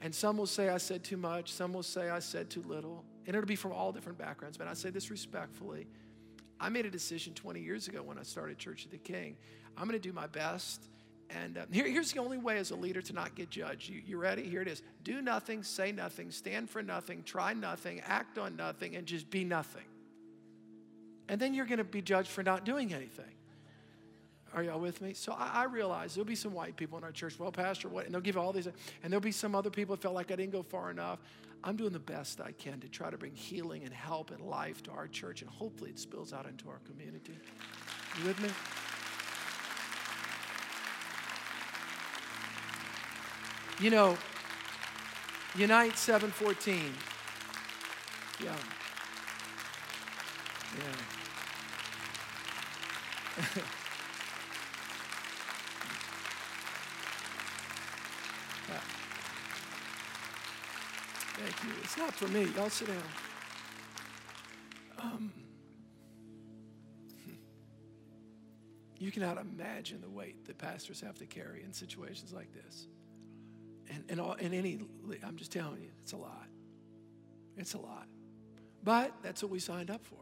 [0.01, 3.05] And some will say I said too much, some will say I said too little.
[3.29, 5.87] And it'll be from all different backgrounds, but I say this respectfully.
[6.59, 9.37] I made a decision 20 years ago when I started Church of the King.
[9.77, 10.89] I'm going to do my best.
[11.29, 13.91] And uh, here, here's the only way as a leader to not get judged.
[13.91, 14.49] You, you ready?
[14.49, 18.97] Here it is do nothing, say nothing, stand for nothing, try nothing, act on nothing,
[18.97, 19.85] and just be nothing.
[21.29, 23.35] And then you're going to be judged for not doing anything.
[24.55, 25.13] Are y'all with me?
[25.13, 27.39] So I, I, realize there'll be some white people in our church.
[27.39, 28.07] Well, Pastor, what?
[28.07, 28.75] And they'll give all these, and
[29.13, 31.19] there'll be some other people that felt like I didn't go far enough.
[31.65, 34.83] I'm doing the best I can to try to bring healing and help and life
[34.85, 37.39] to our church, and hopefully it spills out into our community.
[38.19, 38.49] You with me?
[43.81, 44.17] You know,
[45.57, 46.93] Unite 714.
[48.45, 48.55] Yeah.
[53.47, 53.63] Yeah.
[61.65, 61.71] you.
[61.83, 62.47] It's not for me.
[62.57, 63.03] Y'all sit down.
[65.01, 65.33] Um,
[68.99, 72.87] you cannot imagine the weight that pastors have to carry in situations like this.
[73.91, 74.81] And, and, all, and any,
[75.25, 76.47] I'm just telling you, it's a lot.
[77.57, 78.07] It's a lot.
[78.85, 80.17] But that's what we signed up for.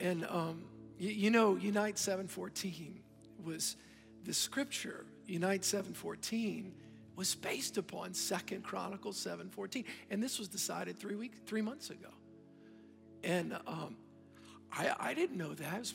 [0.00, 0.64] And um,
[0.98, 3.00] you, you know, Unite 714
[3.44, 3.76] was
[4.24, 6.74] the scripture, Unite 714
[7.16, 9.84] was based upon Second Chronicles 7:14.
[10.10, 12.10] And this was decided three weeks, three months ago.
[13.24, 13.96] And um,
[14.70, 15.92] I, I didn't know that.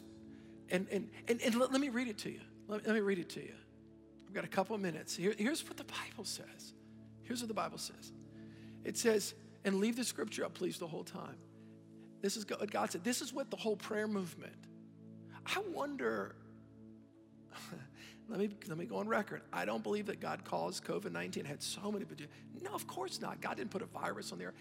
[0.69, 2.41] and, and, and, and let, let, me read it to you.
[2.67, 3.53] Let, let, me read it to you.
[4.27, 5.15] I've got a couple of minutes.
[5.15, 6.73] Here, here's what the Bible says.
[7.23, 8.11] Here's what the Bible says.
[8.83, 11.35] It says, and leave the scripture up, please, the whole time.
[12.21, 13.03] This is what God said.
[13.03, 14.55] This is what the whole prayer movement.
[15.45, 16.35] I wonder
[18.31, 19.41] let me, let me go on record.
[19.51, 22.05] I don't believe that God caused COVID 19, had so many,
[22.61, 23.41] no, of course not.
[23.41, 24.53] God didn't put a virus on there.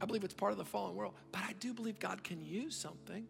[0.00, 2.74] I believe it's part of the fallen world, but I do believe God can use
[2.74, 3.26] something.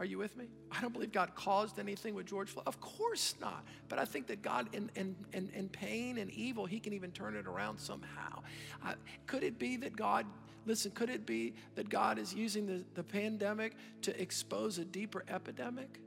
[0.00, 0.46] Are you with me?
[0.70, 2.66] I don't believe God caused anything with George Floyd.
[2.66, 3.64] Of course not.
[3.88, 7.12] But I think that God, in, in, in, in pain and evil, He can even
[7.12, 8.42] turn it around somehow.
[8.84, 8.94] Uh,
[9.26, 10.26] could it be that God,
[10.66, 15.24] listen, could it be that God is using the, the pandemic to expose a deeper
[15.28, 16.00] epidemic?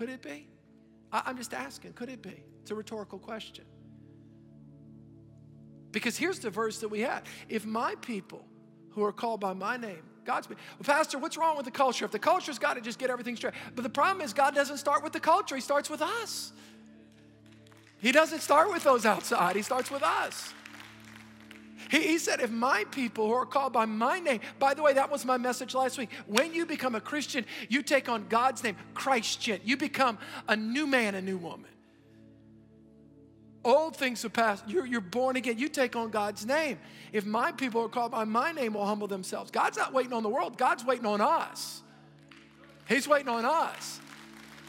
[0.00, 0.48] Could it be?
[1.12, 2.42] I, I'm just asking, could it be?
[2.62, 3.66] It's a rhetorical question.
[5.92, 8.46] Because here's the verse that we have If my people
[8.92, 12.06] who are called by my name, God's well, Pastor, what's wrong with the culture?
[12.06, 13.52] If the culture's got to just get everything straight.
[13.74, 16.52] But the problem is, God doesn't start with the culture, He starts with us.
[17.98, 20.54] He doesn't start with those outside, He starts with us.
[21.90, 24.92] He, he said, if my people who are called by my name, by the way,
[24.94, 26.10] that was my message last week.
[26.26, 29.60] When you become a Christian, you take on God's name, Christian.
[29.64, 31.70] You become a new man, a new woman.
[33.64, 34.64] Old things have passed.
[34.68, 35.58] You're, you're born again.
[35.58, 36.78] You take on God's name.
[37.12, 39.50] If my people are called by my name, will humble themselves.
[39.50, 41.82] God's not waiting on the world, God's waiting on us.
[42.88, 44.00] He's waiting on us.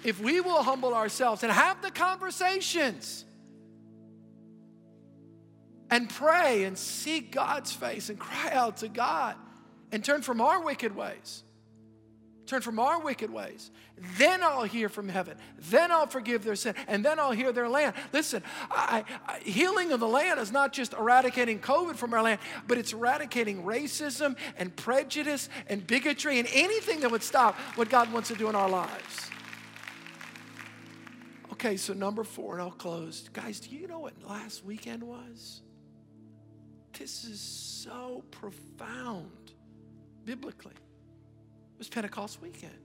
[0.04, 3.26] If we will humble ourselves and have the conversations,
[5.92, 9.36] and pray and seek God's face and cry out to God
[9.92, 11.44] and turn from our wicked ways.
[12.48, 13.72] Turn from our wicked ways.
[14.18, 15.38] Then I'll hear from heaven.
[15.70, 16.76] Then I'll forgive their sin.
[16.88, 17.96] And then I'll hear their land.
[18.12, 22.42] Listen, I, I, healing of the land is not just eradicating COVID from our land,
[22.68, 28.12] but it's eradicating racism and prejudice and bigotry and anything that would stop what God
[28.12, 29.30] wants to do in our lives.
[31.54, 33.30] Okay, so number four, and I'll close.
[33.32, 35.62] Guys, do you know what last weekend was?
[37.02, 39.32] This is so profound
[40.24, 40.76] biblically.
[40.76, 42.78] It was Pentecost weekend.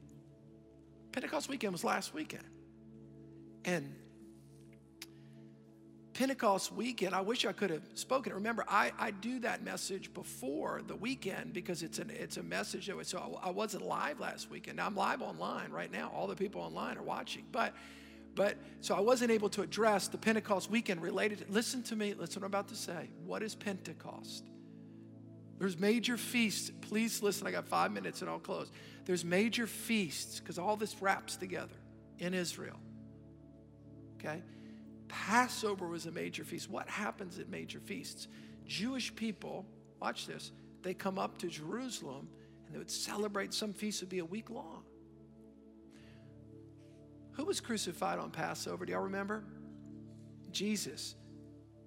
[1.13, 2.47] Pentecost weekend was last weekend.
[3.67, 3.95] And
[6.15, 8.33] Pentecost weekend, I wish I could have spoken.
[8.33, 12.87] Remember, I, I do that message before the weekend because it's, an, it's a message
[12.87, 14.79] that was, so I wasn't live last weekend.
[14.79, 16.11] Now I'm live online right now.
[16.15, 17.45] All the people online are watching.
[17.53, 17.75] But
[18.37, 21.47] But so I wasn't able to address the Pentecost weekend related.
[21.49, 23.09] Listen to me, listen what I'm about to say.
[23.25, 24.45] What is Pentecost?
[25.59, 26.71] There's major feasts.
[26.83, 28.71] Please listen, I got five minutes and I'll close.
[29.07, 31.75] There's major feasts because all this wraps together
[32.19, 32.79] in Israel.
[34.21, 34.43] Okay?
[35.09, 36.69] Passover was a major feast.
[36.71, 38.29] What happens at major feasts?
[38.67, 39.65] Jewish people,
[39.99, 42.29] watch this, they come up to Jerusalem
[42.67, 44.83] and they would celebrate some feast would be a week long.
[47.37, 48.87] Who was crucified on Passover?
[48.87, 49.45] Do y'all remember?
[50.51, 51.15] Jesus,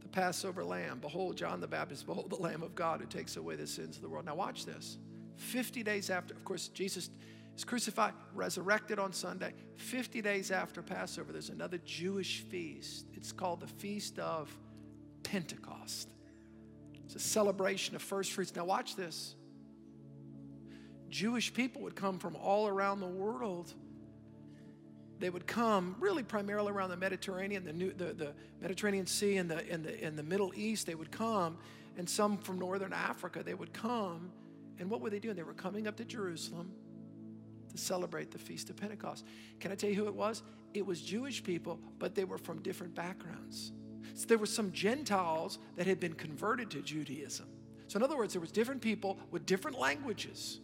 [0.01, 0.99] the Passover lamb.
[0.99, 4.03] Behold, John the Baptist, behold the Lamb of God who takes away the sins of
[4.03, 4.25] the world.
[4.25, 4.97] Now, watch this.
[5.37, 7.09] 50 days after, of course, Jesus
[7.57, 9.53] is crucified, resurrected on Sunday.
[9.77, 13.07] 50 days after Passover, there's another Jewish feast.
[13.15, 14.55] It's called the Feast of
[15.23, 16.09] Pentecost.
[17.05, 18.55] It's a celebration of first fruits.
[18.55, 19.33] Now, watch this.
[21.09, 23.73] Jewish people would come from all around the world
[25.19, 29.51] they would come really primarily around the Mediterranean, the, New, the, the Mediterranean Sea and
[29.51, 30.87] the, in, the, in the Middle East.
[30.87, 31.57] They would come,
[31.97, 34.31] and some from Northern Africa, they would come.
[34.79, 35.35] And what were they doing?
[35.35, 36.71] They were coming up to Jerusalem
[37.71, 39.25] to celebrate the Feast of Pentecost.
[39.59, 40.41] Can I tell you who it was?
[40.73, 43.73] It was Jewish people, but they were from different backgrounds.
[44.13, 47.47] So there were some Gentiles that had been converted to Judaism.
[47.87, 50.59] So, in other words, there was different people with different languages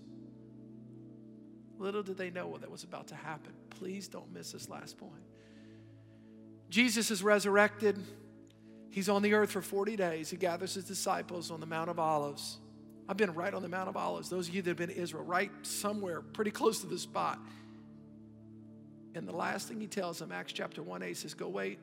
[1.78, 3.54] Little did they know what that was about to happen.
[3.76, 5.12] Please don't miss this last point.
[6.70, 8.02] Jesus is resurrected.
[8.90, 10.30] He's on the earth for 40 days.
[10.30, 12.58] He gathers his disciples on the Mount of Olives.
[13.08, 14.30] I've been right on the Mount of Olives.
[14.30, 17.40] Those of you that have been to Israel, right somewhere pretty close to the spot.
[19.14, 21.80] And the last thing he tells them, Acts chapter 1 8 says, Go wait,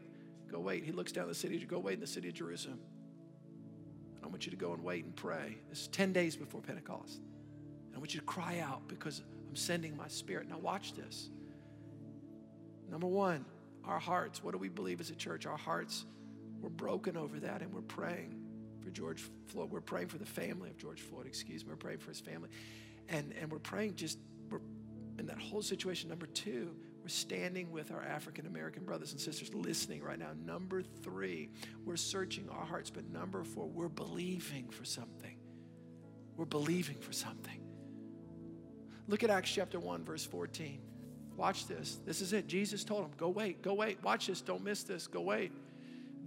[0.50, 0.84] go wait.
[0.84, 2.80] He looks down the city, go wait in the city of Jerusalem.
[4.22, 5.58] I want you to go and wait and pray.
[5.68, 7.20] This is 10 days before Pentecost.
[7.94, 10.48] I want you to cry out because I'm sending my spirit.
[10.48, 11.28] Now, watch this.
[12.92, 13.46] Number one,
[13.86, 14.44] our hearts.
[14.44, 15.46] What do we believe as a church?
[15.46, 16.04] Our hearts,
[16.60, 18.38] we're broken over that, and we're praying
[18.82, 19.70] for George Floyd.
[19.70, 21.70] We're praying for the family of George Floyd, excuse me.
[21.70, 22.50] We're praying for his family.
[23.08, 24.18] And, and we're praying just
[24.50, 24.60] we're,
[25.18, 26.10] in that whole situation.
[26.10, 30.32] Number two, we're standing with our African American brothers and sisters listening right now.
[30.44, 31.48] Number three,
[31.86, 32.90] we're searching our hearts.
[32.90, 35.36] But number four, we're believing for something.
[36.36, 37.58] We're believing for something.
[39.08, 40.91] Look at Acts chapter 1, verse 14.
[41.36, 41.98] Watch this.
[42.04, 42.46] This is it.
[42.46, 44.02] Jesus told him, Go wait, go wait.
[44.02, 44.40] Watch this.
[44.40, 45.06] Don't miss this.
[45.06, 45.52] Go wait.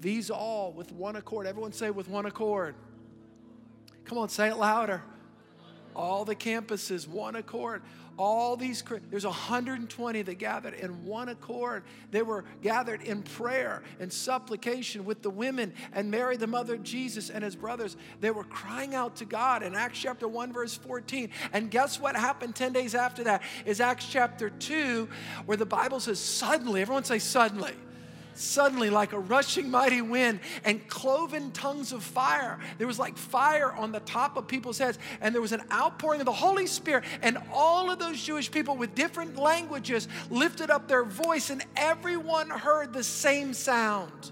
[0.02, 1.48] These all with one accord.
[1.48, 2.76] Everyone say with one accord.
[4.06, 5.02] Come on, say it louder.
[5.96, 7.82] All the campuses, one accord.
[8.18, 8.82] All these
[9.12, 11.84] there's 120 that gathered in one accord.
[12.12, 16.84] They were gathered in prayer and supplication with the women and mary the mother of
[16.84, 17.98] jesus and his brothers.
[18.22, 22.16] They were crying out to god in acts chapter 1 verse 14 and guess what
[22.16, 23.42] happened 10 days after that?
[23.66, 25.10] Is acts chapter 2
[25.46, 27.74] where the bible says suddenly everyone say suddenly
[28.38, 32.60] suddenly like a rushing mighty wind and cloven tongues of fire.
[32.78, 36.22] There was like fire on the top of people's heads, and there was an outpouring
[36.22, 40.88] of the Holy Spirit, and all of those Jewish people with different languages lifted up
[40.88, 44.32] their voice, and everyone heard the same sound.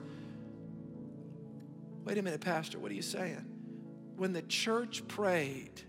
[2.03, 3.45] Wait a minute, Pastor, what are you saying?
[4.17, 5.81] When the church prayed,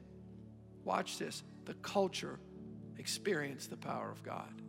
[0.84, 2.38] watch this, the culture
[2.98, 4.62] experienced the power of God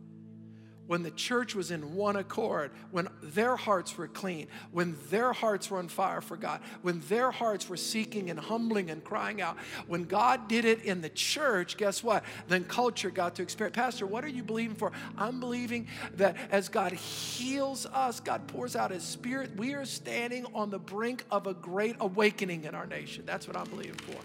[0.86, 5.70] when the church was in one accord, when their hearts were clean, when their hearts
[5.70, 9.56] were on fire for God, when their hearts were seeking and humbling and crying out,
[9.86, 12.24] when God did it in the church, guess what?
[12.48, 13.74] Then culture got to experience.
[13.74, 14.92] Pastor, what are you believing for?
[15.18, 20.46] I'm believing that as God heals us, God pours out His Spirit, we are standing
[20.54, 23.24] on the brink of a great awakening in our nation.
[23.26, 24.16] That's what I'm believing for.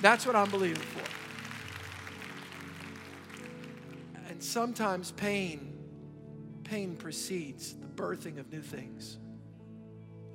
[0.00, 1.04] That's what I'm believing for.
[4.28, 5.69] And sometimes pain
[6.70, 9.18] pain precedes the birthing of new things.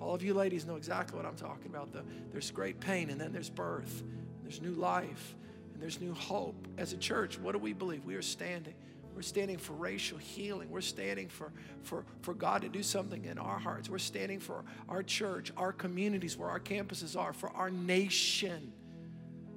[0.02, 1.94] All of you ladies know exactly what I'm talking about.
[1.94, 4.04] The, there's great pain, and then there's birth,
[4.44, 5.36] there's new life,
[5.74, 6.68] and there's new hope.
[6.78, 8.04] As a church, what do we believe?
[8.04, 8.74] We are standing.
[9.16, 10.70] We're standing for racial healing.
[10.70, 13.90] We're standing for, for, for God to do something in our hearts.
[13.90, 18.74] We're standing for our church, our communities, where our campuses are, for our nation.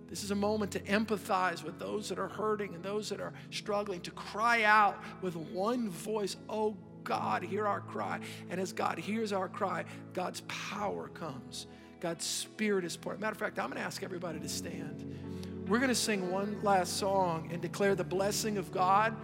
[0.09, 3.33] This is a moment to empathize with those that are hurting and those that are
[3.51, 8.21] struggling, to cry out with one voice, Oh God, hear our cry.
[8.51, 9.85] And as God hears our cry,
[10.15, 11.67] God's power comes.
[12.01, 13.21] God's spirit is poured.
[13.21, 15.67] Matter of fact, I'm going to ask everybody to stand.
[15.67, 19.15] We're going to sing one last song and declare the blessing of God.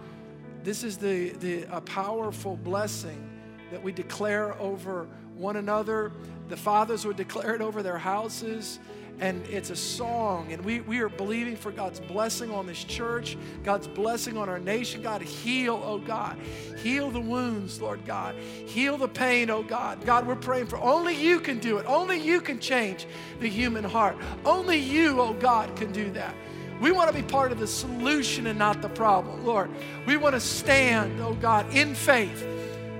[0.63, 3.29] This is the, the a powerful blessing
[3.71, 6.11] that we declare over one another.
[6.49, 8.79] The fathers would declare it over their houses
[9.19, 10.51] and it's a song.
[10.51, 14.59] And we, we are believing for God's blessing on this church, God's blessing on our
[14.59, 15.01] nation.
[15.01, 16.37] God, heal, oh God.
[16.77, 18.35] Heal the wounds, Lord God.
[18.35, 20.05] Heal the pain, oh God.
[20.05, 21.85] God, we're praying for only you can do it.
[21.87, 23.07] Only you can change
[23.39, 24.17] the human heart.
[24.45, 26.35] Only you, oh God, can do that.
[26.81, 29.69] We want to be part of the solution and not the problem, Lord.
[30.05, 32.45] We want to stand, oh God, in faith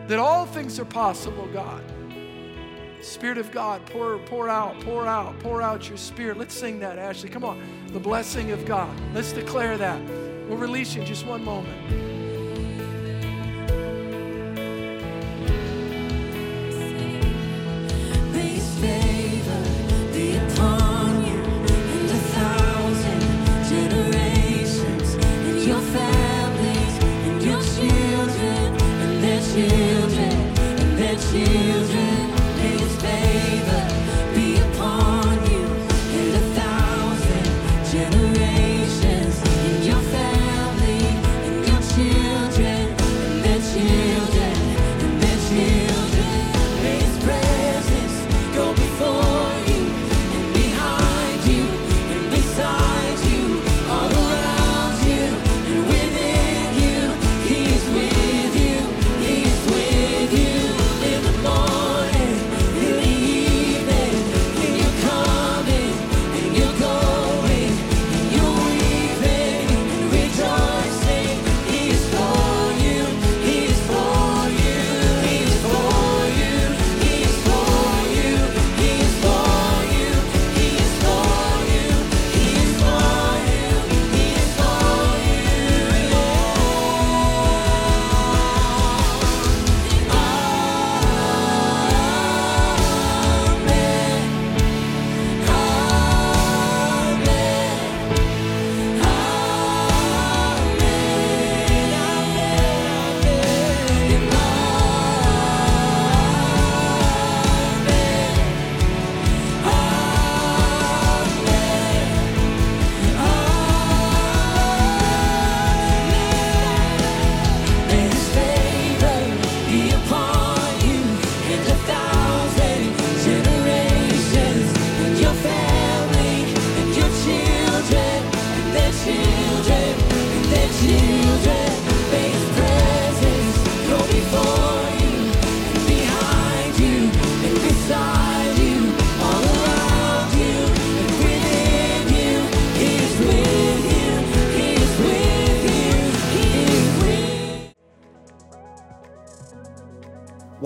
[0.08, 1.84] that all things are possible, God.
[3.06, 6.40] Spirit of God, pour, pour out, pour out, pour out your spirit.
[6.40, 7.30] Let's sing that, Ashley.
[7.30, 7.62] Come on.
[7.90, 8.90] The blessing of God.
[9.14, 10.02] Let's declare that.
[10.50, 12.15] We'll release you in just one moment.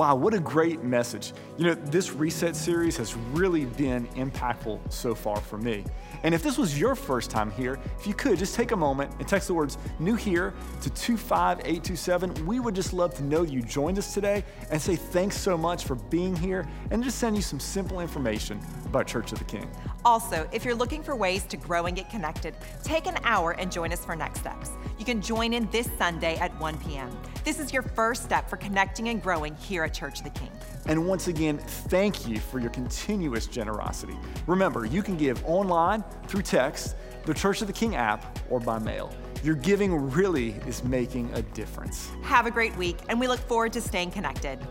[0.09, 1.33] Wow, what a great message.
[1.59, 5.85] You know, this reset series has really been impactful so far for me.
[6.23, 9.11] And if this was your first time here, if you could just take a moment
[9.19, 12.47] and text the words new here to 25827.
[12.47, 15.85] We would just love to know you joined us today and say thanks so much
[15.85, 19.69] for being here and just send you some simple information about Church of the King.
[20.03, 23.71] Also, if you're looking for ways to grow and get connected, take an hour and
[23.71, 24.71] join us for Next Steps.
[24.97, 27.15] You can join in this Sunday at 1 p.m.
[27.45, 30.49] This is your first step for connecting and growing here at Church of the King.
[30.85, 34.17] And once again, thank you for your continuous generosity.
[34.47, 36.95] Remember, you can give online, through text,
[37.25, 39.13] the Church of the King app, or by mail.
[39.43, 42.09] Your giving really is making a difference.
[42.23, 44.65] Have a great week, and we look forward to staying connected.